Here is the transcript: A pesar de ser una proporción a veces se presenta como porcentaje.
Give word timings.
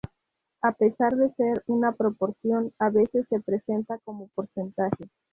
A 0.63 0.71
pesar 0.71 1.15
de 1.15 1.31
ser 1.35 1.63
una 1.67 1.91
proporción 1.91 2.73
a 2.79 2.89
veces 2.89 3.27
se 3.29 3.39
presenta 3.39 3.99
como 3.99 4.29
porcentaje. 4.29 5.05